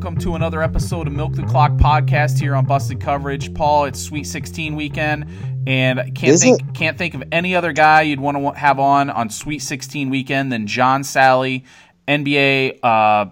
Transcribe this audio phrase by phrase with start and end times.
[0.00, 3.52] welcome to another episode of Milk the Clock podcast here on Busted Coverage.
[3.52, 5.26] Paul, it's Sweet 16 weekend,
[5.66, 6.72] and can't Is think it?
[6.72, 10.50] can't think of any other guy you'd want to have on on Sweet 16 weekend
[10.50, 11.64] than John Salley,
[12.08, 13.26] NBA uh,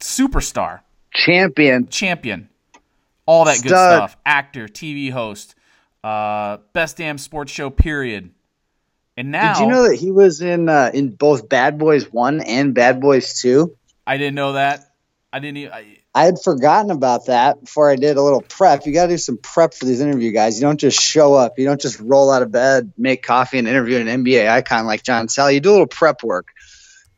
[0.00, 0.80] superstar,
[1.12, 1.88] Champion.
[1.88, 2.48] champion,
[3.26, 5.56] all that good stuff, actor, TV host,
[6.02, 8.30] uh, best damn sports show, period.
[9.18, 12.40] And now Did you know that he was in uh, in both Bad Boys One
[12.40, 13.76] and Bad Boys Two?
[14.06, 14.85] I didn't know that.
[15.36, 15.58] I didn't.
[15.58, 18.86] Even, I, I had forgotten about that before I did a little prep.
[18.86, 20.56] You got to do some prep for these interview guys.
[20.56, 21.58] You don't just show up.
[21.58, 25.02] You don't just roll out of bed, make coffee, and interview an NBA icon like
[25.02, 25.52] John Salley.
[25.52, 26.48] You do a little prep work.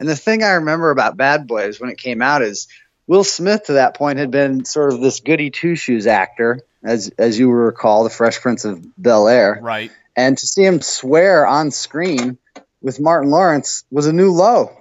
[0.00, 2.66] And the thing I remember about Bad Boys when it came out is
[3.06, 7.12] Will Smith to that point had been sort of this goody two shoes actor, as
[7.18, 9.60] as you will recall, the Fresh Prince of Bel Air.
[9.62, 9.92] right.
[10.16, 12.36] And to see him swear on screen
[12.82, 14.76] with Martin Lawrence was a new low.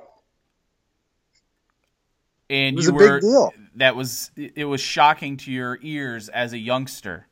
[2.50, 3.54] And It was you a big were deal.
[3.76, 7.28] that was it was shocking to your ears as a youngster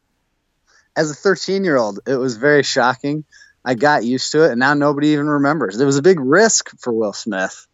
[0.95, 3.25] As a 13 year old, it was very shocking.
[3.63, 5.75] I got used to it, and now nobody even remembers.
[5.77, 7.67] There was a big risk for Will Smith.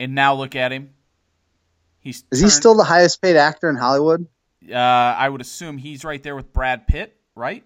[0.00, 0.90] and now look at him
[2.00, 4.26] he's Is he still the highest paid actor in Hollywood?
[4.68, 7.62] uh, i would assume he's right there with brad pitt right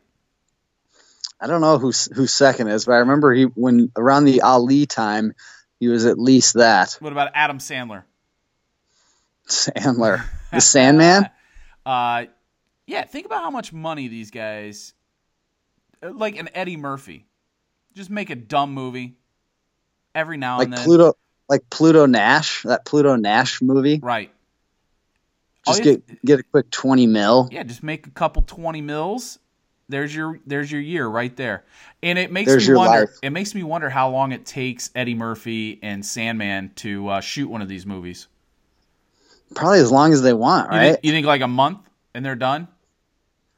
[1.42, 4.84] I don't know who who second is, but I remember he when around the Ali
[4.84, 5.32] time,
[5.78, 6.98] he was at least that.
[7.00, 8.02] what about adam sandler
[9.50, 11.28] Sandler, the Sandman.
[11.86, 12.24] uh
[12.86, 14.92] yeah think about how much money these guys
[16.02, 17.26] like an eddie murphy
[17.94, 19.16] just make a dumb movie
[20.14, 21.14] every now like and then Pluto,
[21.48, 23.98] like Pluto Nash, that Pluto Nash movie.
[24.02, 24.30] right
[25.66, 27.48] Just you- get get a quick 20 mil.
[27.50, 29.38] Yeah, just make a couple twenty mils.
[29.88, 31.64] There's your there's your year right there.
[32.02, 33.10] And it makes There's me wonder life.
[33.22, 37.48] it makes me wonder how long it takes Eddie Murphy and Sandman to uh, shoot
[37.48, 38.28] one of these movies.
[39.54, 40.90] Probably as long as they want, You, right?
[40.92, 41.78] think, you think like a month
[42.14, 42.68] and they're done?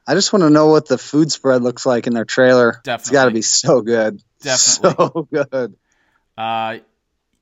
[0.06, 2.80] I just want to know what the food spread looks like in their trailer.
[2.84, 4.22] It's got to be so good.
[4.40, 5.06] Definitely.
[5.06, 5.76] So good.
[6.36, 6.78] Uh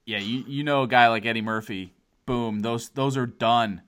[0.04, 1.94] yeah, you you know a guy like Eddie Murphy,
[2.26, 3.82] boom, those those are done.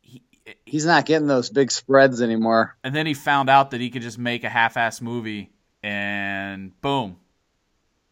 [0.00, 0.22] He,
[0.64, 2.76] He's not getting those big spreads anymore.
[2.82, 5.50] And then he found out that he could just make a half-ass movie
[5.82, 7.16] and boom.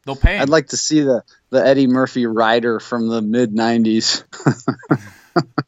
[0.07, 0.43] They'll pay him.
[0.43, 4.23] I'd like to see the, the Eddie Murphy rider from the mid 90s.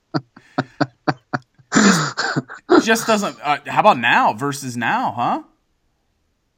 [2.86, 5.42] just doesn't uh, how about now versus now, huh?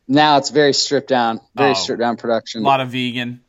[0.06, 1.75] now it's very stripped down, very Oh.
[1.75, 2.62] stripped down production.
[2.62, 3.41] A lot of vegan.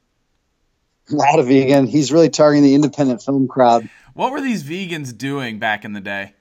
[1.12, 1.88] A lot of vegan.
[1.88, 3.90] He's really targeting the independent film crowd.
[4.14, 6.34] What were these vegans doing back in the day?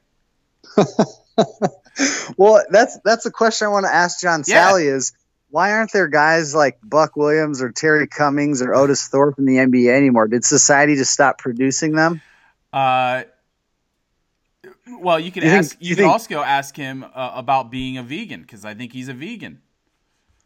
[2.37, 4.71] Well, that's that's a question I want to ask John Yeah.
[4.71, 5.13] Salley is
[5.51, 9.57] why aren't there guys like Buck Williams or Terry Cummings or Otis Thorpe in the
[9.57, 10.29] NBA anymore?
[10.29, 12.21] Did society just stop producing them?
[12.73, 13.23] Uh,
[15.01, 15.77] well, you could You think- ask.
[15.81, 18.93] you you could think- also ask him uh, about being a vegan because I think
[18.93, 19.61] he's a vegan.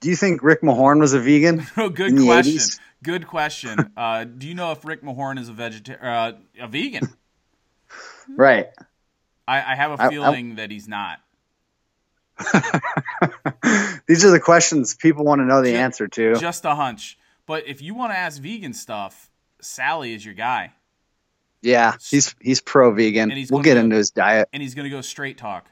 [0.01, 1.65] Do you think Rick Mahorn was a vegan?
[1.77, 2.57] Oh, good question.
[2.57, 2.81] 80s?
[3.05, 3.93] Good question.
[3.97, 7.09] Uh, do you know if Rick Mahorn is a vegetarian, uh, a vegan?
[8.37, 8.69] right.
[9.47, 11.19] I, I have a feeling that he's not.
[14.07, 16.35] These are the questions people want to know the Ju- answer to.
[16.37, 17.19] Just a hunch.
[17.47, 19.31] But if you want to ask vegan stuff,
[19.63, 20.73] Salley is your guy,
[21.63, 23.31] yeah, he's he's pro vegan.
[23.51, 24.49] We'll get go- into his diet.
[24.53, 25.67] and he's going to go straight talk.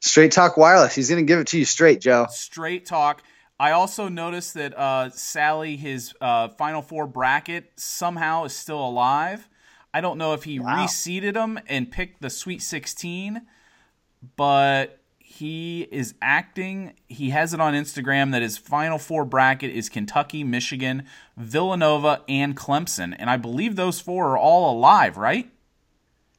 [0.00, 0.94] Straight Talk Wireless.
[0.94, 2.26] He's going to give it to you straight, Joe.
[2.30, 3.22] straight talk.
[3.58, 9.48] I also noticed that uh, Salley, his uh, Final Four bracket, somehow is still alive.
[9.94, 10.84] I don't know if he Wow.
[10.84, 13.40] reseeded him and picked the Sweet 16,
[14.36, 14.98] but
[15.36, 16.94] he is acting.
[17.08, 21.04] He has it on Instagram that his Final Four bracket is Kentucky, Michigan,
[21.36, 23.14] Villanova, and Clemson.
[23.18, 25.50] And I believe those four are all alive, right?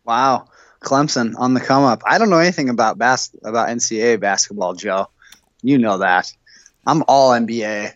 [0.04, 0.48] Wow.
[0.82, 2.02] Clemson on the come up.
[2.08, 5.10] I don't know anything about bas- about NCAA basketball, Joe.
[5.62, 6.34] You know that.
[6.88, 7.94] I'm all NBA.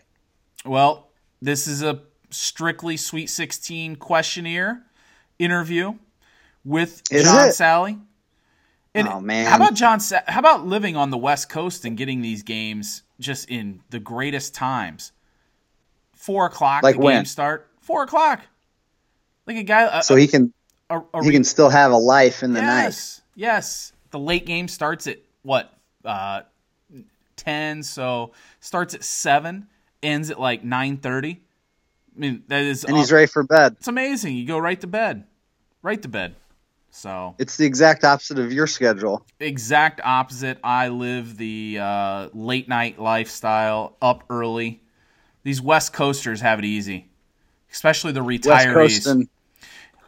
[0.64, 1.08] Well,
[1.40, 4.84] this is a strictly Sweet 16 questionnaire
[5.38, 5.94] interview
[6.64, 7.52] with Is John it?
[7.52, 8.00] Salley.
[8.94, 9.46] And Oh, man.
[9.46, 10.00] How about John?
[10.00, 13.98] Sa- how about living on the West Coast and getting these games just in the
[13.98, 15.12] greatest times?
[16.12, 16.82] Four o'clock.
[16.82, 17.16] Like the when?
[17.20, 17.68] games start.
[17.80, 18.40] Four o'clock.
[19.46, 19.98] Like a guy.
[19.98, 20.52] A, So he can
[20.90, 22.82] a, a he re- can still have a life in the night.
[22.84, 23.92] yes, yes.
[24.10, 25.72] The late game starts at what?
[26.04, 26.42] Uh,
[27.36, 27.82] ten.
[27.82, 29.66] So starts at seven,
[30.02, 31.40] ends at like nine thirty.
[32.14, 32.84] I mean, that is.
[32.84, 33.76] And he's ready for bed.
[33.78, 34.36] It's amazing.
[34.36, 35.24] You go right to bed,
[35.82, 36.36] right to bed.
[36.94, 39.24] So It's the exact opposite of your schedule.
[39.40, 40.58] exact opposite.
[40.62, 44.82] I live the uh, late night lifestyle, up early.
[45.42, 47.08] These West Coasters have it easy,
[47.72, 49.26] especially the retirees.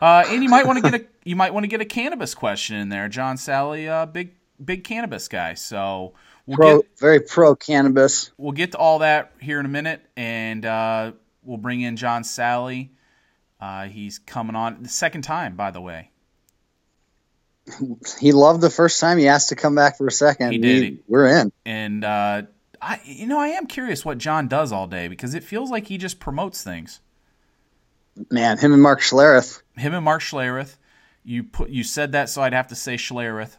[0.00, 2.34] Uh, and you might want to get a you might want to get a cannabis
[2.34, 3.08] question in there.
[3.08, 5.54] John Salley, uh, big big cannabis guy.
[5.54, 6.12] So
[6.46, 8.30] we'll Pro, get very pro cannabis.
[8.36, 12.22] we'll get to all that here in a minute, and uh, we'll bring in John
[12.24, 12.90] Salley.
[13.58, 16.10] Uh, he's coming on the second time, by the way.
[18.18, 19.18] He loved the first time.
[19.18, 20.52] He asked to come back for a second.
[20.52, 20.98] He did.
[21.08, 21.52] we're in.
[21.64, 22.42] And uh,
[22.80, 25.86] I, you know, I am curious what John does all day because it feels like
[25.86, 27.00] he just promotes things.
[28.30, 29.62] Man, him and Mark Schlereth.
[29.76, 30.76] Him and Mark Schlereth.
[31.24, 33.56] You put you said that, so I'd have to say Schlereth,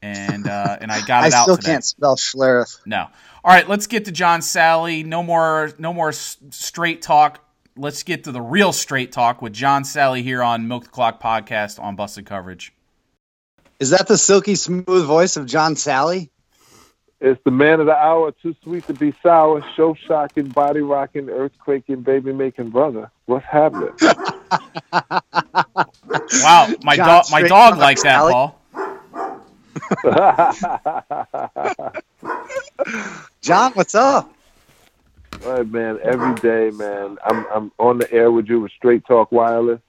[0.00, 1.72] and uh, and I got I it out still today.
[1.72, 2.78] can't spell Schlereth.
[2.86, 3.08] No.
[3.44, 5.04] All right, let's get to John Salley.
[5.04, 7.44] No more no more straight talk.
[7.76, 11.20] Let's get to the real straight talk with John Salley here on Milk the Clock
[11.20, 12.72] podcast on Busted Coverage.
[13.80, 16.28] Is that the silky smooth voice of John Salley?
[17.18, 21.26] It's the man of the hour, too sweet to be sour, show shocking, body rocking,
[21.26, 23.10] earthquaking, baby making brother.
[23.26, 23.90] What's happening?
[26.42, 28.32] Wow, my dog my dog likes that, Salley.
[28.32, 28.60] Paul.
[33.40, 34.32] John, what's up?
[35.44, 35.98] All right, man.
[36.02, 37.18] Every day, man.
[37.24, 39.80] I'm I'm on the air with you with Straight Talk Wireless,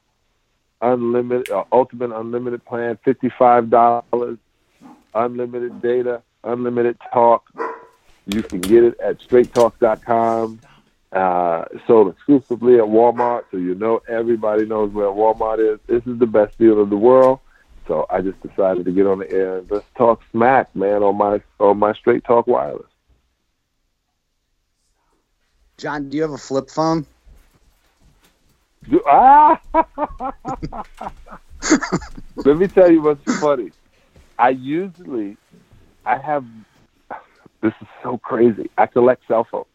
[0.81, 4.37] unlimited, uh, ultimate unlimited plan, fifty five dollars,
[5.13, 7.49] unlimited data, unlimited talk.
[8.27, 10.59] You can get it at straighttalk.com.
[11.11, 15.79] Uh, sold exclusively at Walmart, so you know everybody knows where Walmart is.
[15.85, 17.39] This is the best deal in the world.
[17.87, 21.17] So I just decided to get on the air and let's talk smack, man, on
[21.17, 22.85] my on my Straight Talk Wireless.
[25.77, 27.05] John, do you have a flip phone?
[28.89, 29.61] Do- ah!
[32.45, 33.71] Let me tell you what's funny.
[34.39, 35.37] I usually,
[36.05, 36.45] I have,
[37.61, 38.69] this is so crazy.
[38.77, 39.65] I collect cell phones.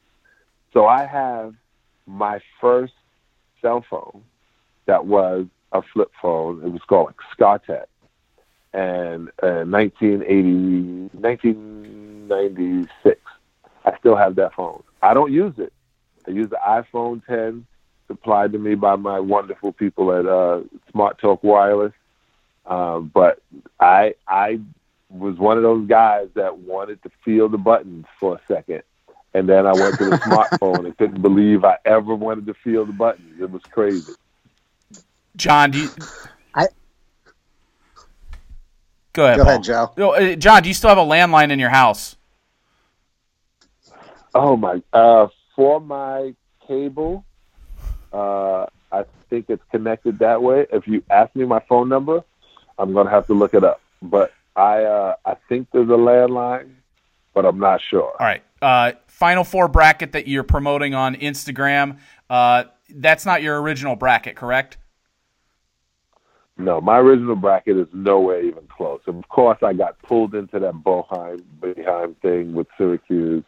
[0.73, 1.55] So I have
[2.06, 2.93] my first
[3.62, 4.23] cell phone
[4.87, 6.62] that was a flip phone.
[6.64, 7.85] It was called StarTAC.
[8.73, 13.20] And uh, 1980, 1996,
[13.85, 14.82] I still have that phone.
[15.03, 15.73] I don't use it.
[16.26, 17.67] I use the iPhone 10
[18.06, 21.93] supplied to me by my wonderful people at uh, Smart Talk Wireless.
[22.67, 23.41] Um, but
[23.79, 24.61] I I
[25.11, 28.82] was one of those guys that wanted to feel the buttons for a second,
[29.35, 32.85] and then I went to the smartphone and couldn't believe I ever wanted to feel
[32.85, 33.41] the buttons.
[33.41, 34.12] It was crazy.
[35.37, 35.88] John, do you
[36.55, 36.69] I-
[39.12, 39.53] Go ahead, Go Paul.
[39.53, 39.93] ahead, Joe.
[39.99, 42.17] Oh, uh, John, do you still have a landline in your house?
[44.35, 44.82] Oh my!
[44.93, 46.35] Uh, for my
[46.67, 47.25] cable,
[48.12, 50.67] uh, I think it's connected that way.
[50.73, 52.23] If you ask me my phone number,
[52.79, 53.81] I'm gonna have to look it up.
[54.03, 56.70] But I uh, I think there's a landline,
[57.35, 58.12] but I'm not sure.
[58.19, 58.43] All right.
[58.62, 61.99] Uh, Final Four bracket that you're promoting on Instagram.
[62.29, 62.64] Uh,
[62.94, 64.79] that's not your original bracket, correct?
[66.58, 69.00] No, my original bracket is nowhere even close.
[69.06, 73.44] Of course, I got pulled into that Boheim Boeheim thing with Syracuse.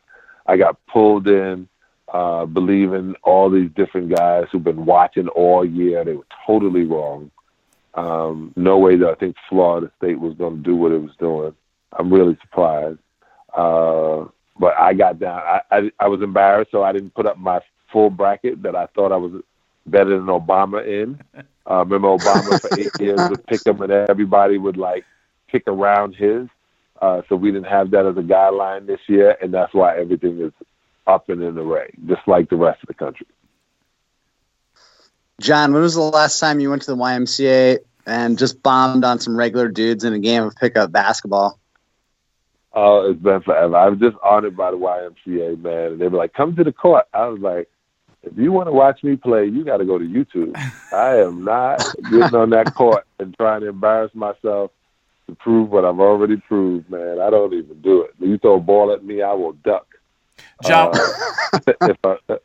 [0.47, 1.69] I got pulled in,
[2.13, 6.05] uh, believing all these different guys who've been watching all year.
[6.05, 7.31] They were totally wrong.
[7.95, 11.15] Um, no way that I think Florida State was going to do what it was
[11.19, 11.55] doing.
[11.93, 12.99] I'm really surprised.
[13.55, 14.27] Uh,
[14.59, 15.41] but I got down.
[15.41, 17.61] I, I, I was embarrassed, so I didn't put up my
[17.93, 19.43] full bracket that I thought I was
[19.87, 21.21] better than Obama in.
[21.69, 25.05] Uh, remember Obama for eight years would pick him, and everybody would like
[25.49, 26.49] pick around his.
[27.00, 30.41] Uh, so we didn't have that as a guideline this year, and that's why everything
[30.41, 30.53] is
[31.09, 33.27] up and in the array, just like the rest of the country.
[35.41, 39.21] John, when was the last time you went to the YMCA and just bombed on
[39.21, 41.59] some regular dudes in a game of pickup basketball?
[42.73, 43.77] Oh, it's been forever.
[43.77, 45.93] I was just honored by the YMCA, man.
[45.93, 47.07] And they were like, come to the court.
[47.15, 47.69] I was like,
[48.23, 50.57] if you want to watch me play, you got to go to YouTube.
[50.93, 54.73] I am not getting on that court and trying to embarrass myself
[55.29, 57.21] to prove what I've already proved, man.
[57.21, 58.15] I don't even do it.
[58.19, 59.87] You throw a ball at me, I will duck.
[60.64, 62.38] John, Uh, I,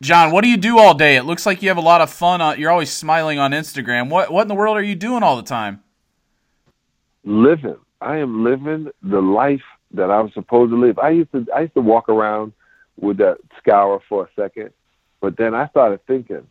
[0.00, 1.16] John, what do you do all day?
[1.16, 2.40] It looks like you have a lot of fun.
[2.40, 4.10] On, you're always smiling on Instagram.
[4.10, 5.82] What what in the world are you doing all the time?
[7.24, 7.76] living.
[8.00, 10.98] I am living the life that I'm supposed to live.
[10.98, 12.52] I used to I used to walk around
[13.00, 14.70] with that scour for a second,
[15.20, 16.46] but then I started thinking.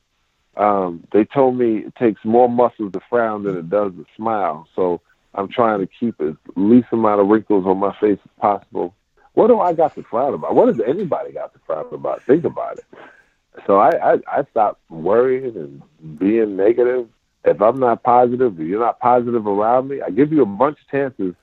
[0.56, 4.68] Um, they told me it takes more muscles to frown than it does to smile.
[4.76, 5.02] So
[5.34, 8.94] I'm trying to keep as least amount of wrinkles on my face as possible.
[9.34, 10.56] What do I got to frown about?
[10.56, 12.24] What does anybody got to frown about?
[12.24, 12.86] Think about it.
[13.68, 17.08] So I, I, I stopped worrying and being negative
[17.46, 20.80] if I'm not positive, if you're not positive around me, I give you a bunch
[20.80, 21.36] of chances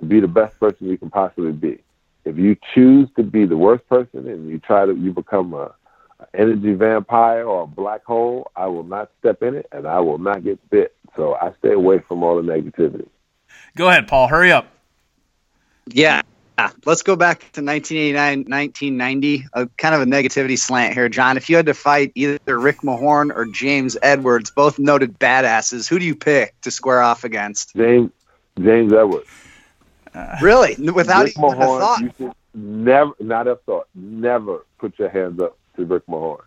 [0.00, 1.82] to be the best person you can possibly be.
[2.24, 5.74] If you choose to be the worst person and you try to, you become a,
[6.20, 10.00] a energy vampire or a black hole, I will not step in it and I
[10.00, 10.94] will not get bit.
[11.16, 13.06] So I stay away from all the negativity.
[13.76, 14.28] Go ahead, Paul.
[14.28, 14.66] Hurry up.
[15.86, 16.22] Yeah.
[16.56, 19.46] Ah, let's go back to 1989, 1990.
[19.54, 21.36] A kind of a negativity slant here, John.
[21.36, 25.98] If you had to fight either Rick Mahorn or James Edwards, both noted badasses, who
[25.98, 27.74] do you pick to square off against?
[27.74, 28.10] James
[28.60, 29.28] James Edwards.
[30.14, 30.76] Uh, really?
[30.92, 32.00] Without Rick even a thought?
[32.00, 36.42] you should never, not a thought, never put your hands up to Rick Mahorn,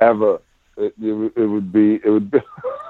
[0.00, 0.40] ever.
[0.76, 2.40] It, it, it would be, it would be.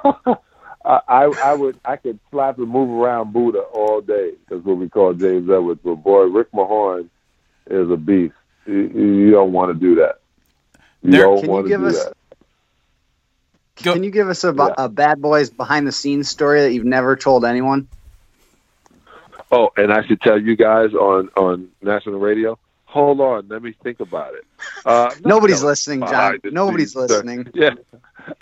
[0.90, 4.32] I, I I would, I could slap and move around Buddha all day.
[4.48, 5.80] That's what we call James Edwards.
[5.84, 7.08] But boy, Rick Mahorn
[7.66, 8.34] is a beast.
[8.66, 10.20] You, you don't want to do that.
[11.02, 12.14] You There- don't Can you want to give do us- that.
[13.82, 14.74] Go- Can you give us a, Yeah.
[14.76, 17.88] a Bad Boys behind the scenes story that you've never told anyone?
[19.50, 22.58] Oh, and I should tell you guys on on national radio.
[22.84, 24.44] Hold on, let me think about it.
[24.84, 26.40] Uh, Nobody's no, listening, John.
[26.44, 27.16] Nobody's scenes, sir.
[27.22, 27.48] listening.
[27.54, 27.70] Yeah.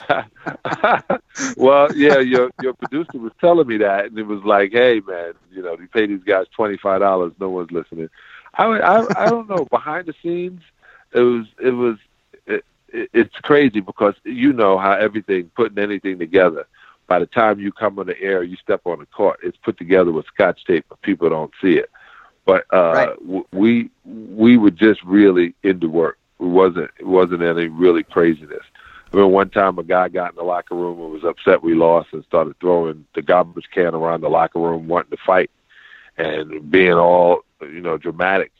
[1.56, 5.32] well, yeah, your your producer was telling me that, and it was like, hey, man,
[5.50, 8.08] you know, you pay these guys twenty five dollars, no one's listening.
[8.54, 9.64] I, I I don't know.
[9.66, 10.60] Behind the scenes,
[11.12, 11.96] it was it was
[12.46, 16.66] it, it, it's crazy because you know how everything putting anything together.
[17.06, 19.40] By the time you come on the air, you step on the court.
[19.42, 21.90] It's put together with scotch tape, but people don't see it.
[22.44, 23.18] But uh, Right.
[23.20, 26.18] w- we we were just really into work.
[26.40, 28.64] It wasn't it wasn't any really craziness.
[29.10, 31.74] I remember one time a guy got in the locker room and was upset we
[31.74, 35.50] lost and started throwing the garbage can around the locker room wanting to fight
[36.18, 38.52] and being all, you know, dramatic.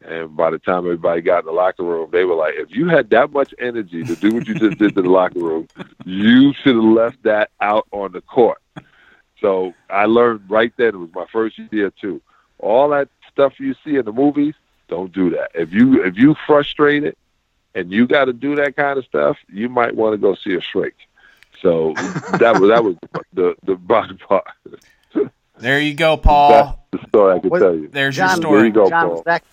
[0.00, 2.88] And by the time everybody got in the locker room, they were like, if you
[2.88, 5.68] had that much energy to do what you just did to the locker room,
[6.06, 8.62] you should have left that out on the court.
[9.40, 12.22] So I learned right then, it was my first year too.
[12.58, 14.54] All that stuff you see in the movies,
[14.88, 15.50] don't do that.
[15.54, 17.16] If you if you frustrated
[17.74, 20.54] and you got to do that kind of stuff, you might want to go see
[20.54, 20.94] a shrink.
[21.60, 21.92] So
[22.38, 22.96] that was that was
[23.32, 24.44] the the bottom part.
[25.58, 26.50] There you go, Paul.
[26.90, 27.88] That's the story I could What- tell you.
[27.88, 28.66] There's your John, There story.
[28.66, 29.10] you go, John, Paul.
[29.14, 29.44] was that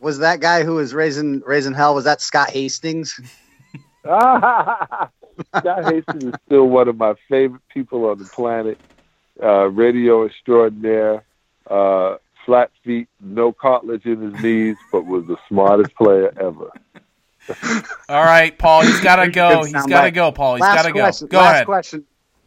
[0.00, 1.94] was that guy who was raising raising hell?
[1.94, 3.20] Was that Scott Hastings?
[4.04, 5.10] Scott
[5.84, 8.78] Hastings is still one of my favorite people on the planet.
[9.42, 11.24] Uh, radio extraordinaire,
[11.70, 16.70] uh, flat feet, no cartilage in his knees, but was the smartest player ever.
[18.08, 18.82] All right, Paul.
[18.82, 19.64] He's got to go.
[19.64, 20.56] He's got to go, Paul.
[20.56, 21.00] He's got to go.
[21.00, 21.26] question.
[21.28, 21.66] Go last ahead.
[21.66, 22.04] question.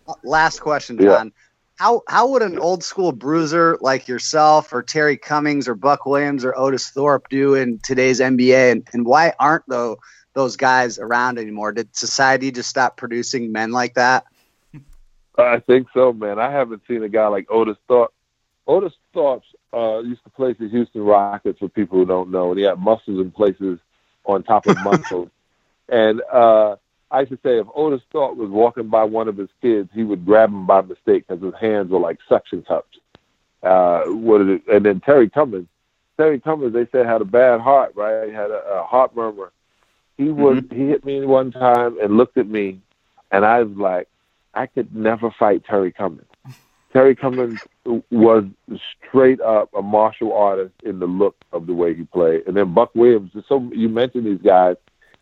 [0.07, 1.05] Uh, Last question, Yeah.
[1.09, 1.31] John.
[1.77, 6.45] How how would an old school bruiser like yourself or Terry Cummings or Buck Williams
[6.45, 9.97] or Otis Thorpe do in today's NBA, and, and why aren't though
[10.33, 11.73] those guys around anymore?
[11.73, 14.23] Did society just stop producing men like that?
[15.37, 16.39] I think so, man.
[16.39, 18.13] I haven't seen a guy like Otis Thorpe.
[18.67, 22.51] Otis Thorpe uh, used to play for the Houston Rockets for people who don't know,
[22.51, 23.79] and he had muscles in places
[24.25, 25.29] on top of muscles.
[25.89, 26.75] and uh,
[27.11, 30.03] I used to say if Otis Thorpe was walking by one of his kids, he
[30.03, 32.97] would grab him by mistake because his hands were like suction cups.
[33.63, 34.67] Uh, what is it?
[34.67, 35.67] And then Terry Cummings.
[36.17, 38.27] Terry Cummings, they said had a bad heart, right?
[38.27, 39.51] He had a, a heart murmur.
[40.17, 42.79] He would he hit me one time and looked at me,
[43.31, 44.07] and I was like,
[44.53, 46.25] I could never fight Terry Cummings.
[46.95, 47.59] Terry Cummings
[48.09, 48.45] was
[49.05, 52.43] straight up a martial artist in the look of the way he played.
[52.47, 54.77] And then Buck Williams, so you mentioned these guys.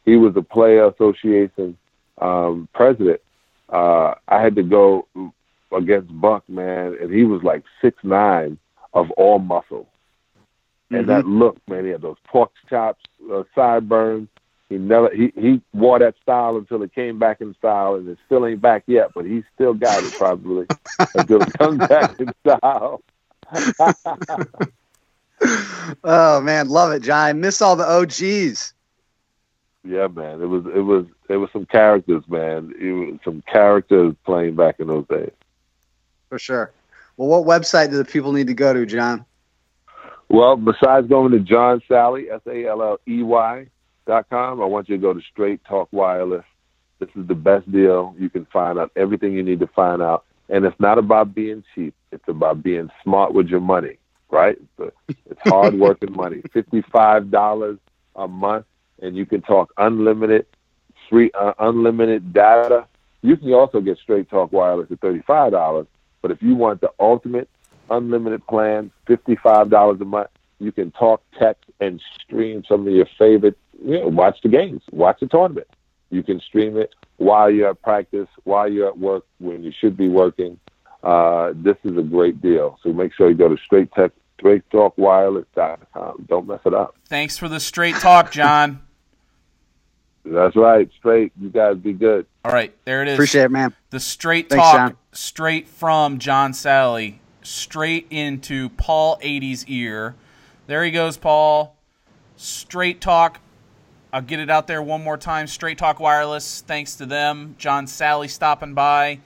[0.05, 1.75] He was a player association
[2.19, 3.21] um, president.
[3.69, 5.07] Uh, I had to go
[5.75, 8.59] against Buck, man, and he was like six nine
[8.93, 9.87] of all muscle.
[10.91, 13.03] And that look, man, he had those pork chops,
[13.33, 14.27] uh, sideburns.
[14.69, 18.17] He never he he wore that style until it came back in style, and it
[18.25, 19.13] still ain't back yet.
[19.13, 20.67] But he still got it probably
[21.15, 23.01] until it comes back in style.
[26.03, 27.27] Oh man, love it, John.
[27.27, 28.73] I miss all the OGs.
[29.83, 32.73] yeah, man, it was it was it was some characters, man.
[32.79, 35.31] It was some characters playing back in those days.
[36.29, 36.71] For sure.
[37.17, 39.25] Well, what website do the people need to go to, John?
[40.29, 43.67] Well, besides going to John Salley S A L L E Y
[44.05, 46.45] com, I want you to go to Straight Talk Wireless.
[46.99, 48.15] This is the best deal.
[48.17, 51.63] You can find out everything you need to find out, and it's not about being
[51.73, 51.93] cheap.
[52.11, 53.97] It's about being smart with your money,
[54.29, 54.57] right?
[54.79, 54.95] It's,
[55.45, 56.41] hard working money.
[56.53, 57.77] Fifty five dollars
[58.15, 58.65] a month,
[59.01, 60.45] and you can talk unlimited,
[61.09, 62.87] free, uh, unlimited data.
[63.21, 65.87] You can also get Straight Talk Wireless at thirty five dollars.
[66.21, 67.49] But if you want the ultimate
[67.89, 70.29] unlimited plan, fifty-five dollars a month.
[70.59, 73.57] You can talk, text, and stream some of your favorite.
[73.81, 75.67] You know, watch the games, watch the tournament.
[76.09, 79.97] You can stream it while you're at practice, while you're at work, when you should
[79.97, 80.59] be working.
[81.01, 82.79] Uh, this is a great deal.
[82.83, 84.11] So make sure you go to straight tech,
[84.41, 86.25] straighttalkwireless.com.
[86.29, 86.95] Don't mess it up.
[87.07, 88.81] Thanks for the straight talk, John.
[90.25, 90.89] That's right.
[90.97, 91.33] Straight.
[91.39, 92.25] You guys be good.
[92.45, 93.15] All right, there it is.
[93.15, 93.73] Appreciate it, man.
[93.89, 94.97] The straight Thanks, talk, John.
[95.11, 100.15] straight from John Salley, straight into Paul 80's ear.
[100.67, 101.75] There he goes, Paul.
[102.37, 103.39] Straight talk.
[104.13, 105.47] I'll get it out there one more time.
[105.47, 106.61] Straight Talk Wireless.
[106.61, 107.55] Thanks to them.
[107.57, 109.21] John Salley stopping by.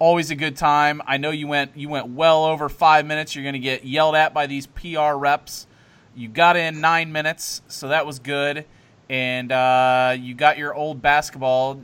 [0.00, 1.00] Always a good time.
[1.06, 3.36] I know you went you went well over five minutes.
[3.36, 5.68] You're going to get yelled at by these PR reps.
[6.16, 8.66] You got in nine minutes, so that was good.
[9.08, 11.80] And uh, you got your old basketball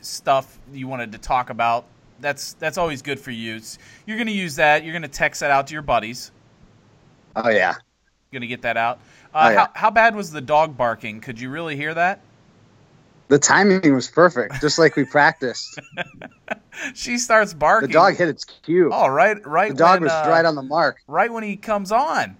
[0.00, 1.86] stuff you wanted to talk about.
[2.18, 3.54] That's that's always good for you.
[3.54, 4.82] It's, you're going to use that.
[4.82, 6.32] You're going to text that out to your buddies.
[7.36, 7.74] Oh yeah.
[8.32, 8.98] Going to get that out.
[9.34, 9.58] Uh, Oh, yeah.
[9.58, 11.20] how, how bad was the dog barking?
[11.20, 12.20] Could you really hear that?
[13.28, 15.80] The timing was perfect, just like we practiced.
[16.94, 17.88] She starts barking.
[17.88, 18.90] The dog hit its cue.
[18.92, 19.70] Oh, right, right.
[19.70, 20.98] the dog when, was uh, right on the mark.
[21.06, 22.36] right when he comes on.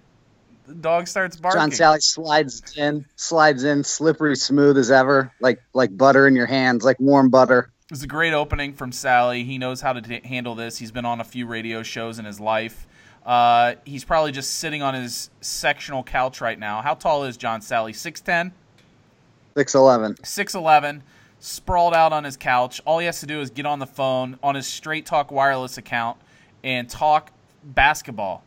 [0.67, 1.59] The dog starts barking.
[1.59, 6.47] John Salley slides in, slides in, slippery smooth as ever, like like butter in your
[6.47, 7.71] hands, like warm butter.
[7.85, 9.45] It was a great opening from Salley.
[9.45, 10.77] He knows how to handle this.
[10.77, 12.87] He's been on a few radio shows in his life.
[13.25, 16.81] Uh, he's probably just sitting on his sectional couch right now.
[16.81, 17.91] How tall is John Salley?
[17.91, 18.51] 6'10?
[19.57, 20.15] Six eleven.
[20.15, 21.01] 6'11,
[21.39, 22.81] sprawled out on his couch.
[22.85, 25.77] All he has to do is get on the phone on his Straight Talk Wireless
[25.77, 26.17] account
[26.63, 27.31] and talk
[27.63, 28.43] basketball.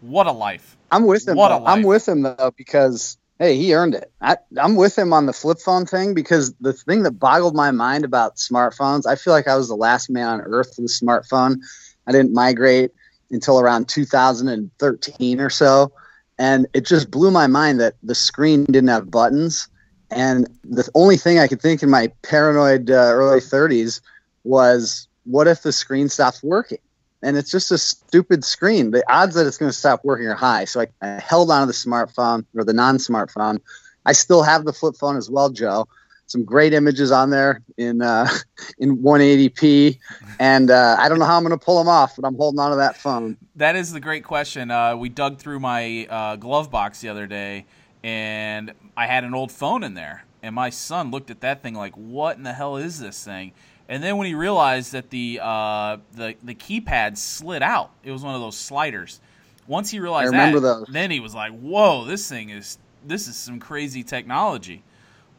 [0.00, 0.76] What a life.
[0.90, 1.36] I'm with him.
[1.36, 1.66] What a though.
[1.66, 4.10] I'm with him though because hey, he earned it.
[4.20, 7.70] I, I'm with him on the flip phone thing because the thing that boggled my
[7.70, 11.04] mind about smartphones, I feel like I was the last man on earth with a
[11.04, 11.60] smartphone.
[12.06, 12.90] I didn't migrate
[13.30, 15.92] until around 2013 or so,
[16.38, 19.68] and it just blew my mind that the screen didn't have buttons.
[20.10, 24.00] And the only thing I could think in my paranoid uh, early 30s
[24.44, 26.78] was, what if the screen stops working?
[27.22, 28.90] and it's just a stupid screen.
[28.90, 30.64] The odds that it's going to stop working are high.
[30.64, 33.60] So I, I held onto the smartphone or the non-smartphone.
[34.06, 35.86] I still have the flip phone as well, Joe.
[36.30, 38.28] Some great images on there in uh,
[38.78, 39.98] in 180p,
[40.38, 42.60] and uh, I don't know how I'm going to pull them off, but I'm holding
[42.60, 43.36] onto that phone.
[43.56, 44.70] That is the great question.
[44.70, 47.66] Uh, we dug through my uh, glove box the other day,
[48.04, 50.24] and I had an old phone in there.
[50.40, 53.50] And my son looked at that thing like, "What in the hell is this thing?"
[53.88, 58.22] And then when he realized that the uh, the the keypad slid out, it was
[58.22, 59.18] one of those sliders.
[59.66, 60.86] Once he realized that, those.
[60.92, 64.84] then he was like, "Whoa, this thing is this is some crazy technology."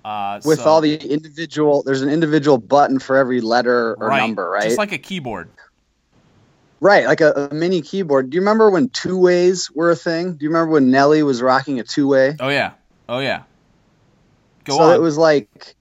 [0.03, 4.19] Uh, With so- all the individual, there's an individual button for every letter or right,
[4.19, 4.63] number, right?
[4.63, 5.49] Just like a keyboard.
[6.79, 8.29] right, like a, a mini keyboard.
[8.29, 10.33] Do you remember when two ways were a thing?
[10.33, 12.35] Do you remember when Nelly was rocking a two way?
[12.39, 12.71] Oh yeah,
[13.07, 13.43] oh yeah.
[14.63, 14.95] Go so on.
[14.95, 15.75] it was like it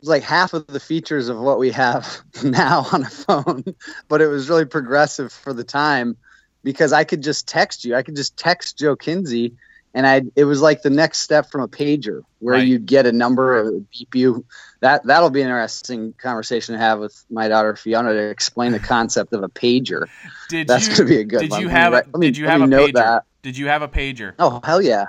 [0.00, 3.64] was like half of the features of what we have now on a phone,
[4.08, 6.16] but it was really progressive for the time
[6.64, 7.94] because I could just text you.
[7.94, 9.54] I could just text Joe Kinsey,
[9.94, 12.66] and I it was like the next step from a pager where Right.
[12.66, 14.44] you'd get a number, beep you.
[14.80, 18.78] That that'll be an interesting conversation to have with my daughter Fiona to explain the
[18.80, 20.06] concept of a pager.
[20.48, 21.60] did That's you, going to be a good did one.
[21.60, 22.92] you have a, let me- did you have a pager?
[22.94, 23.24] that.
[23.42, 24.34] Did you have a pager?
[24.38, 25.04] Oh hell yeah,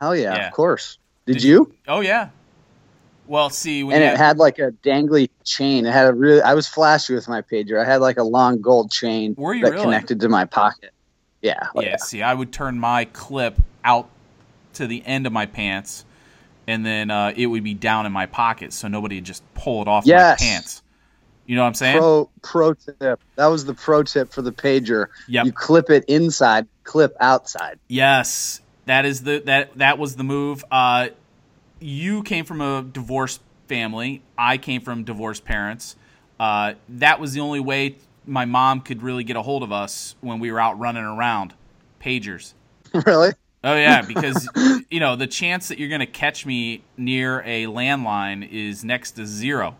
[0.00, 0.46] hell yeah, Yeah.
[0.48, 0.98] of course.
[1.26, 1.72] Did, Did you?
[1.86, 2.28] Oh yeah.
[3.28, 5.86] Well, see, when and you it had like a dangly chain.
[5.86, 6.42] It had a really.
[6.42, 7.80] I was flashy with my pager.
[7.80, 9.76] I had like a long gold chain that really?
[9.80, 10.90] connected to my pocket.
[11.40, 11.68] Yeah.
[11.74, 14.08] oh, yeah, see, I would turn my clip out
[14.74, 16.04] to the end of my pants,
[16.66, 19.82] and then uh, it would be down in my pocket, so nobody would just pull
[19.82, 20.40] it off Yes.
[20.40, 20.82] my pants.
[21.46, 21.98] You know what I'm saying?
[21.98, 23.20] Pro pro tip.
[23.34, 25.06] That was the pro tip for the pager.
[25.28, 25.46] Yep.
[25.46, 27.78] You clip it inside, clip outside.
[27.88, 30.64] Yes, that is the that that was the move.
[30.70, 31.08] Uh,
[31.80, 34.22] you came from a divorced family.
[34.38, 35.96] I came from divorced parents.
[36.38, 40.14] Uh, that was the only way my mom could really get a hold of us
[40.20, 41.54] when we were out running around.
[42.00, 42.54] Pagers.
[43.06, 43.32] really?
[43.64, 44.48] Oh yeah, because
[44.90, 49.12] you know the chance that you're going to catch me near a landline is next
[49.12, 49.76] to zero.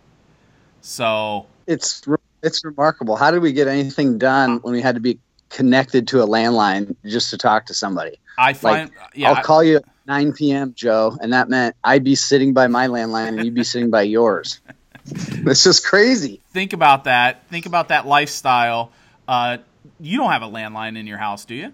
[0.80, 2.02] So It's
[2.42, 3.16] it's remarkable.
[3.16, 5.18] How did we get anything done when we had to be
[5.48, 8.18] connected to a landline just to talk to somebody?
[8.38, 12.14] I find yeah, I'll call you at 9 p.m., Joe, and that meant I'd be
[12.14, 14.60] sitting by my landline and you'd be sitting by yours.
[15.04, 16.40] It's just crazy.
[16.52, 17.48] think about that.
[17.48, 18.92] Think about that lifestyle.
[19.26, 19.56] Uh,
[19.98, 21.72] you don't have a landline in your house, do you?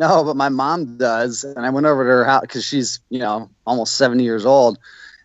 [0.00, 3.18] No, but my mom does, and I went over to her house because she's you
[3.18, 4.78] know almost seventy years old,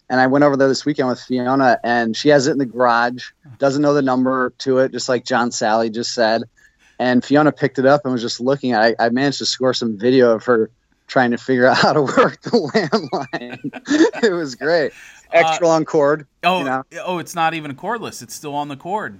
[0.10, 2.66] and I went over there this weekend with Fiona, and she has it in the
[2.66, 3.32] garage.
[3.58, 6.44] Doesn't know the number to it, just like John Salley just said.
[7.00, 8.76] And Fiona picked it up and was just looking.
[8.76, 10.70] I, I managed to score some video of her
[11.08, 14.24] trying to figure out how to work the landline.
[14.24, 14.92] it was great.
[15.34, 16.84] Uh, Extra long cord, Oh, You know?
[17.04, 18.22] oh, it's not even a cordless.
[18.22, 19.20] It's still on the cord.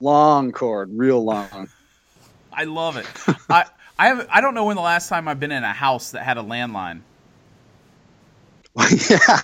[0.00, 1.68] long cord, real long.
[2.52, 3.06] I love it.
[3.50, 3.64] I
[3.98, 6.22] I have I don't know when the last time I've been in a house that
[6.24, 7.00] had a landline.
[9.08, 9.40] yeah.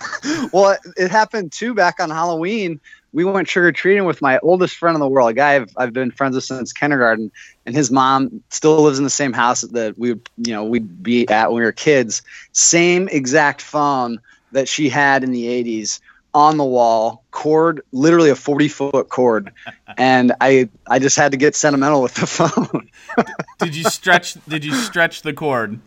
[0.51, 2.81] Well, it, it happened too back on Halloween.
[3.13, 5.69] We went trick or treating with my oldest friend in the world, a guy I've,
[5.77, 7.31] I've been friends with since kindergarten,
[7.65, 11.27] and his mom still lives in the same house that we, you know, we'd be
[11.29, 12.21] at when we were kids.
[12.51, 14.19] Same exact phone
[14.51, 16.01] that she had in the '80s
[16.33, 19.51] on the wall, cord, literally a 40 foot cord,
[19.97, 22.89] and I, I just had to get sentimental with the phone.
[23.59, 24.35] did you stretch?
[24.45, 25.79] Did you stretch the cord?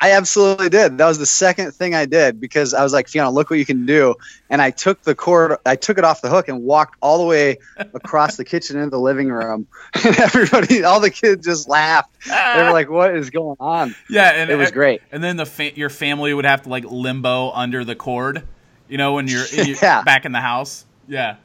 [0.00, 0.98] I absolutely did.
[0.98, 3.66] That was the second thing I did because I was like, Fiona, look what you
[3.66, 4.14] can do.
[4.48, 7.24] And I took the cord, I took it off the hook and walked all the
[7.24, 9.66] way across the kitchen into the living room.
[10.04, 12.10] And everybody, all the kids just laughed.
[12.26, 13.96] They were like, what is going on?
[14.08, 14.30] Yeah.
[14.30, 15.02] And it was great.
[15.10, 18.44] And then the fa- your family would have to like limbo under the cord,
[18.88, 20.84] you know, when you're, you're back in the house.
[21.06, 21.36] Yeah.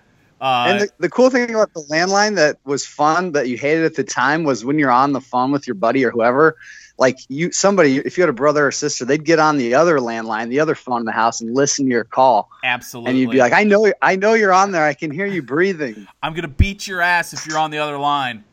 [0.41, 3.85] Uh, And the, the cool thing about the landline that was fun that you hated
[3.85, 6.57] at the time was when you're on the phone with your buddy or whoever,
[6.97, 9.99] like you somebody if you had a brother or sister, they'd get on the other
[9.99, 12.49] landline, the other phone in the house and listen to your call.
[12.63, 13.09] absolutely.
[13.11, 14.83] And you'd be like, I know I know you're on there.
[14.83, 16.07] I can hear you breathing.
[16.21, 18.43] I'm going to beat your ass if you're on the other line.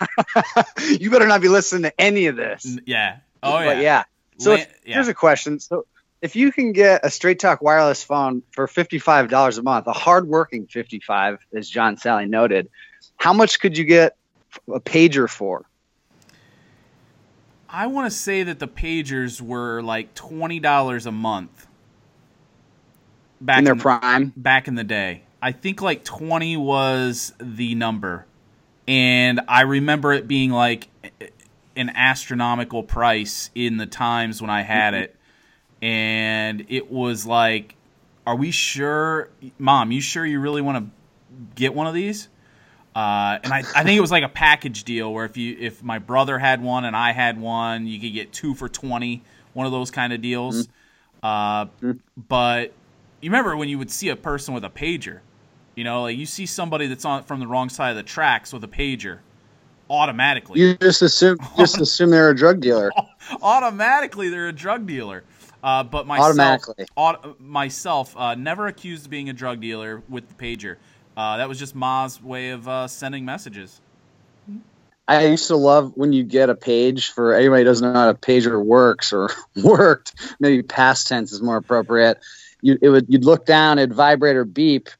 [1.00, 2.78] you better not be listening to any of this.
[2.86, 3.18] Yeah.
[3.42, 3.64] Oh, yeah.
[3.66, 4.04] But yeah.
[4.38, 4.94] So La- if- yeah.
[4.94, 5.60] here's a question.
[5.60, 5.86] So
[6.24, 10.66] if you can get a straight talk wireless phone for $55 a month, a hardworking
[10.66, 12.70] 55, as John Salley noted,
[13.16, 14.16] how much could you get
[14.66, 15.66] a pager for?
[17.68, 21.66] I want to say that the pagers were like $20 a month.
[23.42, 24.32] Back in their the- prime?
[24.34, 25.24] back in the day.
[25.42, 28.24] I think like 20 was the number.
[28.88, 30.88] And I remember it being like
[31.76, 35.02] an astronomical price in the times when I had mm-hmm.
[35.02, 35.13] it.
[35.84, 37.76] And it was like,
[38.26, 40.90] are we sure, mom, you sure you really want to
[41.54, 42.28] get one of these?
[42.96, 45.82] Uh, and I, I think it was like a package deal where if you if
[45.82, 49.66] my brother had one and I had one, you could get two for twenty, one
[49.66, 50.68] of those kind of deals.
[51.22, 51.66] Uh,
[52.16, 52.72] but
[53.20, 55.20] you remember when you would see a person with a pager,
[55.74, 58.54] you know, like you see somebody that's on from the wrong side of the tracks
[58.54, 59.18] with a pager,
[59.90, 62.90] automatically, You just assume just assume they're a drug dealer.
[63.42, 65.24] automatically they're a drug dealer.
[65.64, 66.62] Uh, but myself,
[66.94, 70.76] aut- myself, uh, never accused of being a drug dealer with the pager.
[71.16, 73.80] Uh, that was just Ma's way of uh, sending messages.
[75.08, 78.10] I used to love when you get a page for anybody who doesn't know how
[78.10, 79.30] a pager works or
[79.64, 80.36] worked.
[80.38, 82.18] Maybe past tense is more appropriate.
[82.60, 84.90] You it would you'd look down, it'd vibrate or beep,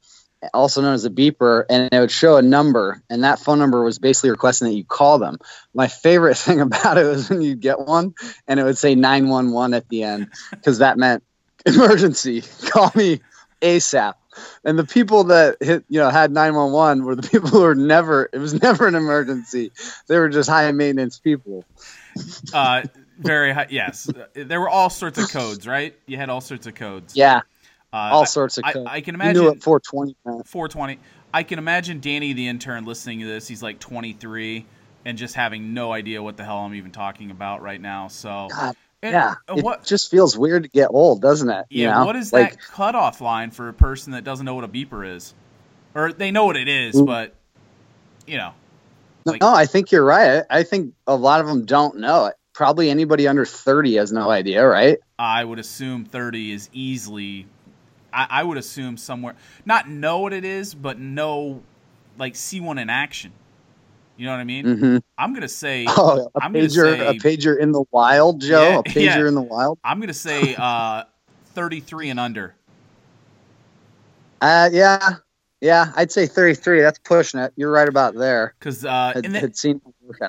[0.52, 3.82] also known as a beeper, and it would show a number, and that phone number
[3.82, 5.38] was basically requesting that you call them.
[5.74, 8.14] My favorite thing about it was when you get one,
[8.46, 11.22] and it would say nine one one at the end because that meant
[11.66, 12.42] emergency.
[12.66, 13.20] Call me
[13.60, 14.14] ASAP.
[14.64, 18.28] And the people that hit, you know, had 911 were the people who were never,
[18.32, 19.72] it was never an emergency.
[20.08, 21.64] They were just high maintenance people.
[22.52, 22.82] Uh,
[23.18, 24.10] very high, yes.
[24.34, 25.94] There were all sorts of codes, right?
[26.06, 27.16] You had all sorts of codes.
[27.16, 27.42] Yeah,
[27.94, 28.74] uh, all sorts of I.
[28.86, 30.48] I can You knew imagine what 420 meant.
[30.48, 30.98] 420.
[31.32, 33.46] I can imagine Danny the intern listening to this.
[33.48, 34.66] He's like 23
[35.04, 38.08] and just having no idea what the hell I'm even talking about right now.
[38.08, 39.84] So God, and- yeah, and it what?
[39.84, 41.66] just feels weird to get old, doesn't it?
[41.70, 42.06] You Yeah, know?
[42.06, 45.06] what is like, that cutoff line for a person that doesn't know what a beeper
[45.16, 45.34] is,
[45.94, 47.34] or they know what it is, but
[48.26, 48.52] you know,
[49.26, 50.42] No, like- no, I think you're right.
[50.50, 52.34] I I think a lot of them don't know it.
[52.54, 54.98] Probably anybody under 30 has no idea, right?
[55.18, 57.46] I would assume 30 is easily.
[58.14, 61.62] I, I would assume somewhere not know what it is, but know
[62.18, 63.32] like see one in action.
[64.16, 64.78] You know what I mean?
[64.78, 68.62] hmm I'm gonna say Oh, a I'm pager, say- a pager in the wild, Joe.
[68.62, 69.28] Yeah, a pager yeah.
[69.28, 69.78] in the wild.
[69.82, 71.04] I'm gonna say uh,
[71.54, 72.54] 33 and under.
[74.40, 75.16] Uh, yeah,
[75.60, 75.92] yeah.
[75.96, 76.82] I'd say 33.
[76.82, 77.52] That's pushing it.
[77.56, 78.54] You're right about there.
[78.58, 79.80] Because uh, Had, and then seen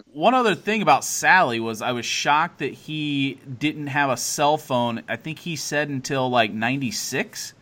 [0.05, 4.57] one other thing about Salley was I was shocked that he didn't have a cell
[4.57, 5.03] phone.
[5.09, 7.54] I think he said until like 96.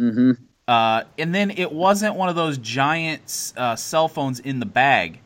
[0.00, 0.32] Hmm
[0.68, 5.20] Uh, and then it wasn't one of those giant uh, cell phones in the bag.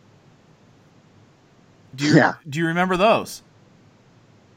[1.95, 2.35] Do you, Yeah.
[2.49, 3.43] do you remember those?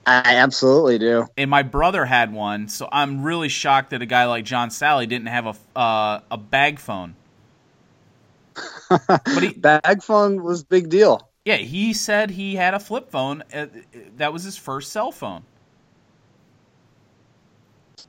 [0.08, 1.28] I absolutely do.
[1.38, 5.08] And my brother had one, so I'm really shocked that a guy like John Salley
[5.08, 7.16] didn't have a uh, a bag phone.
[9.34, 11.30] But he, Bag phone was big deal.
[11.46, 13.44] yeah, he said he had a flip phone.
[13.54, 13.68] Uh,
[14.18, 15.44] that was his first cell phone.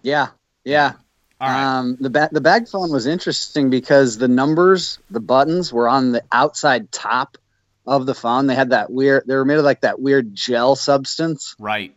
[0.02, 0.30] Yeah,
[0.64, 0.96] yeah.
[1.40, 1.79] Right.
[1.79, 6.11] Um, the ba- the bag phone was interesting because the numbers, the buttons were on
[6.12, 7.38] the outside top
[7.87, 8.48] of the phone.
[8.48, 9.24] They had that weird.
[9.27, 11.94] They were made of like that weird gel substance, Right.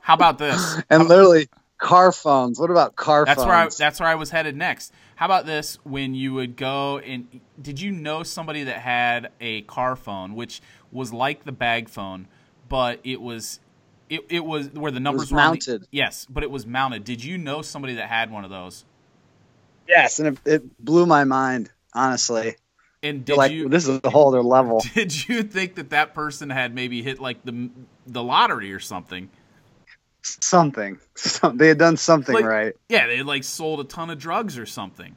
[0.00, 0.76] How about this?
[0.90, 2.58] and literally car phones.
[2.60, 3.46] What about car That's phones?
[3.48, 4.92] where I, that's where I was headed next.
[5.16, 5.78] How about this?
[5.84, 10.60] When you would go and did you know somebody that had a car phone, which
[10.92, 12.28] was like the bag phone,
[12.68, 13.60] but it was
[14.10, 15.88] It, it was where the numbers were on the- mounted.
[15.90, 17.04] yes, but it was mounted.
[17.04, 18.84] Did you know somebody that had one of those?
[19.88, 22.56] Yes, and it, it blew my mind, honestly.
[23.02, 24.82] And did like, you this is a whole other level.
[24.94, 27.70] did you think that that person had maybe hit like the
[28.06, 29.28] the lottery or something?
[30.22, 30.98] Something.
[31.14, 32.72] Some, they had done something Like- right.
[32.88, 35.14] Yeah, they like sold a ton of drugs or something.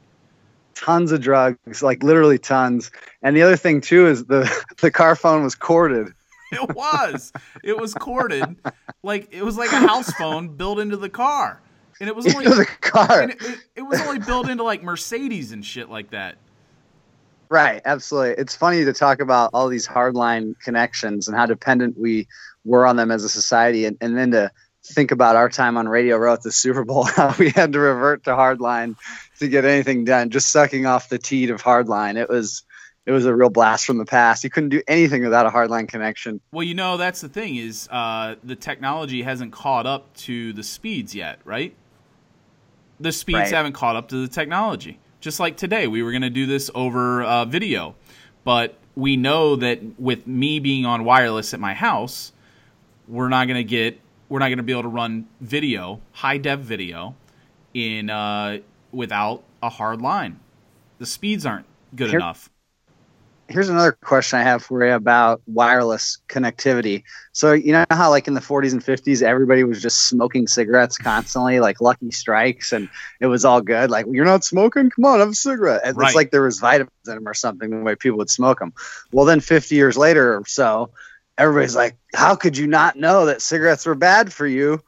[0.74, 2.90] Tons of drugs, like literally tons.
[3.22, 4.48] And the other thing too is the
[4.80, 6.12] the car phone was corded.
[6.52, 7.32] It was.
[7.62, 8.56] it was corded.
[9.02, 11.60] Like it was like a house phone built into the car.
[12.00, 13.20] And it was only into the car.
[13.20, 16.36] and it, it, it was only built into like Mercedes and shit like that.
[17.50, 18.42] Right, absolutely.
[18.42, 22.28] It's funny to talk about all these hardline connections and how dependent we
[22.64, 24.50] were on them as a society, and, and then to
[24.84, 27.80] think about our time on Radio Row at the Super Bowl, how we had to
[27.80, 28.96] revert to hardline
[29.38, 32.16] to get anything done, just sucking off the teat of hardline.
[32.16, 32.64] It was
[33.08, 34.44] it was a real blast from the past.
[34.44, 36.42] You couldn't do anything without a hardline connection.
[36.52, 40.62] Well, you know, that's the thing is uh, the technology hasn't caught up to the
[40.62, 41.74] speeds yet, right?
[43.00, 43.50] The speeds Right.
[43.50, 44.98] haven't caught up to the technology.
[45.20, 47.94] Just like today, we were going to do this over uh, video,
[48.44, 52.32] but we know that with me being on wireless at my house,
[53.06, 56.36] we're not going to get, we're not going to be able to run video, high
[56.36, 57.16] def video,
[57.72, 58.58] in uh,
[58.92, 60.40] without a hard line.
[60.98, 61.64] The speeds aren't
[61.96, 62.50] good enough.
[63.48, 67.04] Here's another question I have for you about wireless connectivity.
[67.32, 70.98] So you know how like in the 40s and 50s everybody was just smoking cigarettes
[70.98, 73.90] constantly, like Lucky Strikes, and it was all good.
[73.90, 75.80] Like you're not smoking, come on, have a cigarette.
[75.84, 76.08] And Right.
[76.08, 78.74] It's like there was vitamins in them or something the way people would smoke them.
[79.12, 80.90] Well, then 50 years later or so,
[81.38, 84.82] everybody's like, how could you not know that cigarettes were bad for you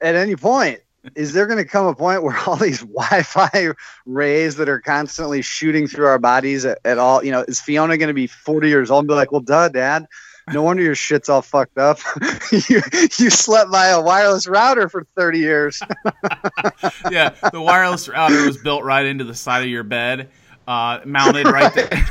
[0.00, 0.80] at any point?
[1.14, 3.72] Is there going to come a point where all these Wi-Fi
[4.04, 7.96] rays that are constantly shooting through our bodies at, at all, you know, is Fiona
[7.96, 10.06] going to be 40 years old and be like, well, duh, dad,
[10.52, 11.98] no wonder your shit's all fucked up.
[12.52, 12.80] you,
[13.18, 15.80] you slept by a wireless router for 30 years.
[17.10, 20.30] yeah, the wireless router was built right into the side of your bed,
[20.68, 22.06] uh, mounted right there.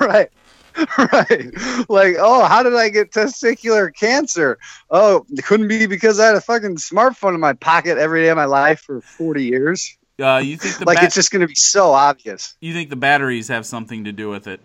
[0.00, 0.30] right.
[0.98, 1.88] Right.
[1.88, 4.58] Like, oh, how did I get testicular cancer?
[4.90, 8.28] Oh, it couldn't be because I had a fucking smartphone in my pocket every day
[8.28, 9.96] of my life for 40 years.
[10.20, 12.54] Uh, you think the Like, it's just going to be so obvious.
[12.60, 14.60] you think the batteries have something to do with it?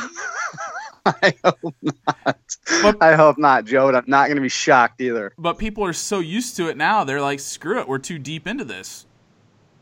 [1.06, 2.56] I hope not.
[2.82, 5.32] But- I hope not, Joe, I'm not going to be shocked either.
[5.38, 7.04] But people are so used to it now.
[7.04, 9.06] They're like, screw it, we're too deep into this.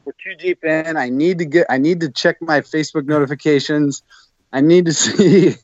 [0.05, 0.96] We're too deep in.
[0.96, 4.03] I need to get, I need to check my Facebook notifications.
[4.53, 5.55] I need to see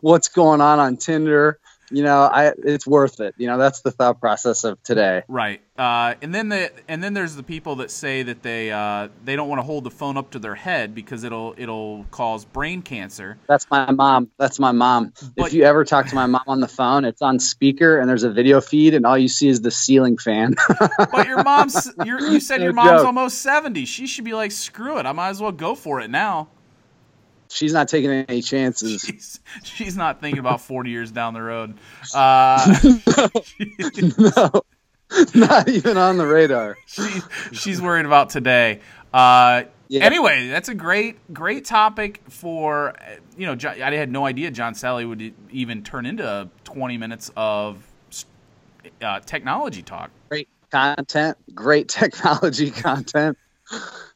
[0.00, 1.58] what's going on on Tinder.
[1.90, 3.34] You know, I, it's worth it.
[3.36, 5.24] You know, that's the thought process of today.
[5.28, 5.60] Right.
[5.76, 9.36] Uh, and then the and then there's the people that say that they uh, they
[9.36, 12.80] don't want to hold the phone up to their head because it'll it'll cause brain
[12.80, 13.36] cancer.
[13.46, 14.30] That's my mom.
[14.38, 15.12] That's my mom.
[15.36, 18.08] But- if you ever talk to my mom on the phone, it's on speaker and
[18.08, 20.54] there's a video feed, and all you see is the ceiling fan.
[21.12, 23.06] But your mom's you said No your mom's joke.
[23.06, 23.84] almost seventy.
[23.84, 25.04] She should be like, screw it.
[25.04, 26.48] I might as well go for it now.
[27.52, 29.02] She's not taking any chances.
[29.02, 31.76] She's, she's not thinking about 40 years down the road.
[32.14, 32.78] Uh,
[34.18, 34.62] no,
[35.34, 36.76] not even on the radar.
[36.86, 37.08] she,
[37.52, 38.80] she's worried about today.
[39.12, 40.04] Uh, Yeah.
[40.04, 42.94] Anyway, that's a great, great topic for,
[43.36, 47.86] you know, I had no idea John Salley would even turn into 20 minutes of
[49.02, 50.10] uh, technology talk.
[50.30, 53.36] Great content, great technology content.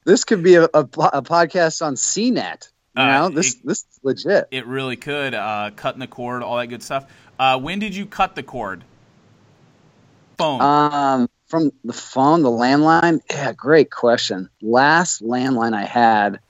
[0.05, 2.70] This could be a, a, a podcast on CNET.
[2.97, 4.49] You Uh, know, this it- this is legit.
[4.51, 5.35] It really could.
[5.35, 7.05] Uh, cutting the cord, all that good stuff.
[7.39, 8.83] Uh, when did you cut the cord?
[10.39, 10.61] Phone.
[10.61, 13.21] Um, from the phone, the landline.
[13.31, 14.49] Yeah, great question.
[14.63, 16.41] Last landline I had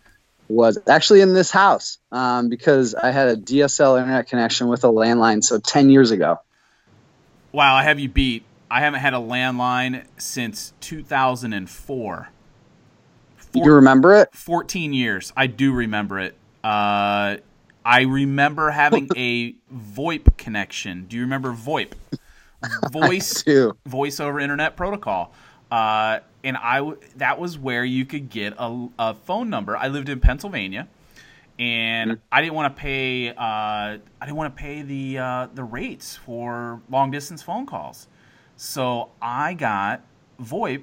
[0.49, 4.89] was actually in this house um, because I had a DSL internet connection with a
[4.89, 5.43] landline.
[5.43, 6.39] So ten years ago.
[7.53, 8.45] wow, I have you beat.
[8.71, 12.29] I haven't had a landline since 2004.
[13.64, 14.35] You remember it?
[14.35, 15.33] 14 years.
[15.37, 16.35] I do remember it.
[16.62, 17.37] Uh,
[17.85, 21.07] I remember having a VoIP connection.
[21.07, 21.92] Do you remember VoIP?
[22.90, 23.45] Voice
[23.85, 25.33] voice over internet protocol.
[25.71, 29.77] Uh, and I that was where you could get a, a phone number.
[29.77, 30.88] I lived in Pennsylvania,
[31.59, 33.31] and I didn't want to pay.
[33.31, 38.07] Uh, I didn't want to pay the uh, the rates for long distance phone calls,
[38.57, 40.03] so I got
[40.40, 40.83] VoIP,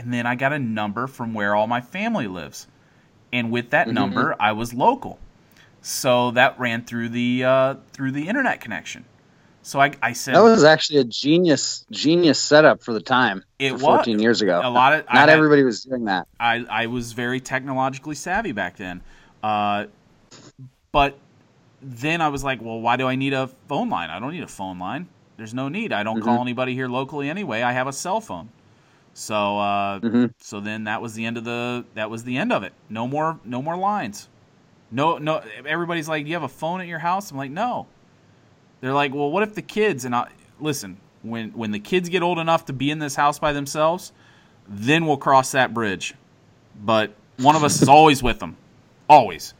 [0.00, 2.66] and then I got a number from where all my family lives,
[3.32, 5.18] and with that number, I was local,
[5.82, 9.04] so that ran through the uh, through the internet connection.
[9.62, 13.44] So I, I said That was actually a genius genius setup for the time.
[13.58, 14.58] It for 14 years ago.
[14.64, 16.26] a lot of Not had- everybody was doing that.
[16.40, 19.02] I, I was very technologically savvy back then.
[19.42, 19.86] Uh,
[20.92, 21.18] but
[21.82, 24.08] then I was like, well, why do I need a phone line?
[24.08, 25.08] I don't need a phone line.
[25.36, 25.92] There's no need.
[25.92, 27.60] I don't call anybody here locally anyway.
[27.60, 28.48] I have a cell phone.
[29.14, 30.32] So uh, Mhm.
[30.38, 32.72] so then that was the end of the that was the end of it.
[32.88, 34.28] No more no more lines.
[34.90, 35.42] No no.
[35.66, 37.86] Everybody's like, "Do you have a phone at your house?" I'm like, "No."
[38.80, 40.28] They're like, "Well, what if the kids?" And I
[40.60, 44.12] listen when when the kids get old enough to be in this house by themselves,
[44.68, 46.14] then we'll cross that bridge.
[46.82, 48.56] But one of us is always with them,
[49.08, 49.54] always.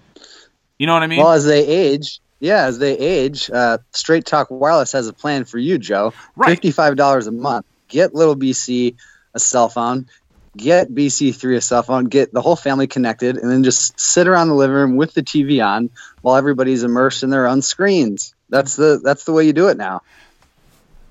[0.79, 1.19] You know what I mean?
[1.19, 5.45] Well, as they age, yeah, as they age, uh, Straight Talk Wireless has a plan
[5.45, 6.15] for you, Joe.
[6.37, 6.51] Right.
[6.51, 7.67] Fifty-five dollars a month.
[7.89, 8.95] Get little BC
[9.35, 10.09] a cell phone.
[10.57, 12.07] Get BC3 a cell phone.
[12.07, 15.23] Get the whole family connected, and then just sit around the living room with the
[15.23, 15.91] TV on
[16.23, 18.35] while everybody's immersed in their own screens.
[18.49, 20.03] That's the that's the way you do it now.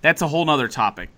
[0.02, 1.10] That's a whole nother topic.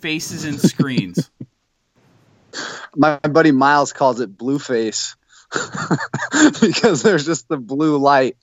[0.00, 1.30] Faces and screens.
[2.96, 5.16] My buddy Miles calls it blue face.
[6.60, 8.36] because there's just the blue light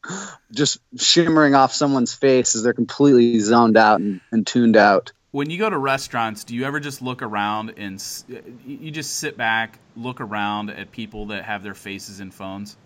[0.52, 5.12] just shimmering off someone's face as they're completely zoned out and, and tuned out.
[5.34, 8.26] When you go to restaurants, do you ever just look around and s-
[8.66, 12.78] you just sit back, look around at people that have their faces in phones?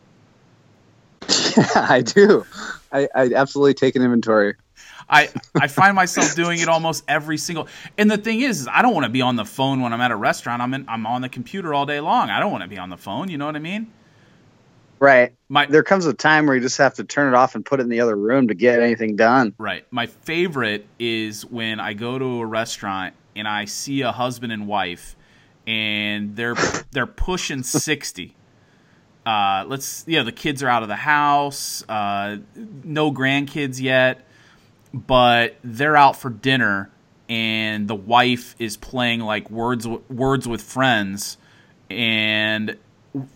[1.58, 2.46] Yeah, I do.
[2.92, 4.56] I, I absolutely take an inventory.
[5.10, 5.30] I
[5.60, 7.68] I find myself doing it almost every single.
[7.98, 10.02] And the thing is, is I don't want to be on the phone when I'm
[10.02, 10.62] at a restaurant.
[10.62, 12.30] I'm in, I'm on the computer all day long.
[12.30, 13.30] I don't want to be on the phone.
[13.30, 13.92] You know what I mean?
[15.00, 15.34] Right.
[15.50, 17.80] My There comes a time where you just have to turn it off and put
[17.80, 19.54] it in the other room to get anything done.
[19.58, 19.86] Right.
[19.92, 24.68] My favorite is when I go to a restaurant and I see a husband and
[24.68, 25.16] wife
[25.66, 26.56] and they're
[26.92, 28.36] they're pushing 60.
[29.26, 32.38] Uh, let's yeah, the kids are out of the house, uh,
[32.84, 34.26] no grandkids yet,
[34.94, 36.90] but they're out for dinner
[37.30, 41.38] and the wife is playing like words words with friends
[41.90, 42.78] and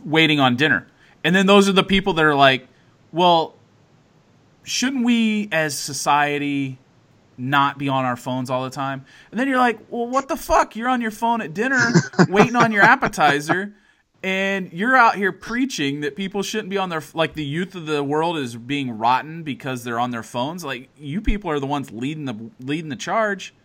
[0.03, 0.87] waiting on dinner.
[1.23, 2.67] And then those are the people that are like,
[3.11, 3.55] well,
[4.63, 6.77] shouldn't we as society
[7.37, 9.05] not be on our phones all the time?
[9.31, 10.75] And then you're like, well, what the fuck?
[10.75, 11.91] You're on your phone at dinner
[12.29, 13.73] waiting on your appetizer.
[14.23, 17.87] And you're out here preaching that people shouldn't be on their like the youth of
[17.87, 20.63] the world is being rotten because they're on their phones.
[20.63, 23.55] Like you people are the ones leading the leading the charge.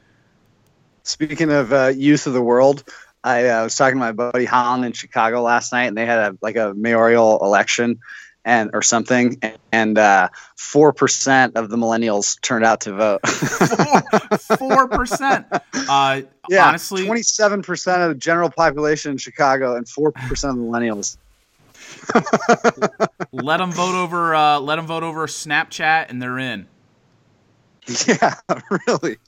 [1.02, 2.84] Speaking of uh, youth of the world,
[3.26, 6.18] I uh, was talking to my buddy Holland in Chicago last night, and they had
[6.18, 7.98] a, like a mayoral election,
[8.44, 9.40] and or something,
[9.72, 13.26] and uh, four percent of the millennials turned out to vote.
[14.58, 15.46] Four percent.
[15.88, 20.58] Uh, yeah, honestly, twenty-seven percent of the general population in Chicago, and four percent of
[20.58, 21.16] the millennials.
[23.32, 24.34] let them vote over.
[24.34, 26.66] Uh, let them vote over Snapchat, and they're in.
[28.08, 28.34] Yeah,
[28.88, 29.18] really,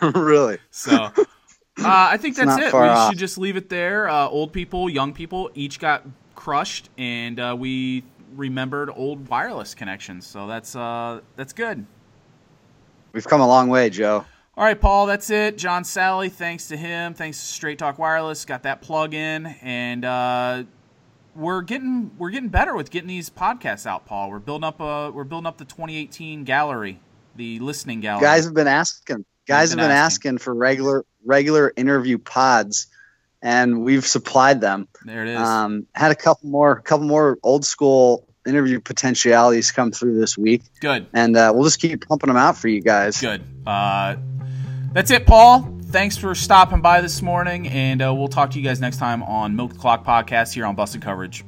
[0.00, 0.58] really.
[0.70, 1.12] So
[1.80, 2.72] uh, I think that's it.
[2.72, 3.10] We off.
[3.10, 4.08] should just leave it there.
[4.08, 10.26] Uh, old people, young people, each got crushed, and uh, we remembered old wireless connections.
[10.26, 11.86] So that's uh, that's good.
[13.12, 14.24] We've come a long way, Joe.
[14.56, 15.56] All right, Paul, that's it.
[15.56, 17.14] John Salley, thanks to him.
[17.14, 20.64] Thanks to Straight Talk Wireless, got that plug in, and uh,
[21.34, 24.30] we're getting we're getting better with getting these podcasts out, Paul.
[24.30, 27.00] We're building up a we're building up the 2018 gallery,
[27.36, 28.22] the listening gallery.
[28.22, 29.24] Guys have been asking.
[29.50, 30.30] Guys have been asking.
[30.30, 32.86] asking for regular regular interview pods,
[33.42, 34.88] and we've supplied them.
[35.04, 35.38] there it is.
[35.38, 40.62] Um, had a couple more, couple more old school interview potentialities come through this week,
[40.80, 41.06] good.
[41.12, 43.20] and uh, we'll just keep pumping them out for you guys.
[43.20, 43.42] Good.
[43.66, 44.16] Uh,
[44.92, 45.76] that's it, Paul.
[45.90, 49.22] Thanks for stopping by this morning, and uh, we'll talk to you guys next time
[49.24, 51.44] on Milk the Clock Podcast here on Busted Coverage.